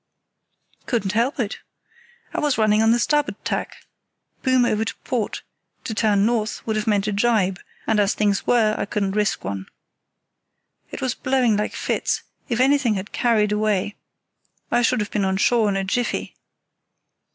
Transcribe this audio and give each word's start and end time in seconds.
"Couldn't 0.87 1.11
help 1.11 1.39
it. 1.39 1.59
I 2.33 2.39
was 2.39 2.57
running 2.57 2.81
on 2.81 2.89
the 2.89 2.97
starboard 2.97 3.35
tack—boom 3.45 4.65
over 4.65 4.83
to 4.83 4.95
port; 5.03 5.43
to 5.83 5.93
turn 5.93 6.25
north 6.25 6.65
would 6.65 6.75
have 6.75 6.87
meant 6.87 7.05
a 7.05 7.11
jibe, 7.11 7.59
and 7.85 7.99
as 7.99 8.15
things 8.15 8.47
were 8.47 8.73
I 8.79 8.85
couldn't 8.85 9.11
risk 9.11 9.43
one. 9.43 9.67
It 10.89 11.01
was 11.01 11.13
blowing 11.13 11.55
like 11.55 11.75
fits; 11.75 12.23
if 12.49 12.59
anything 12.59 12.95
had 12.95 13.11
carried 13.11 13.51
away 13.51 13.95
I 14.71 14.81
should 14.81 15.01
have 15.01 15.11
been 15.11 15.23
on 15.23 15.37
shore 15.37 15.69
in 15.69 15.75
a 15.75 15.83
jiffy. 15.83 16.35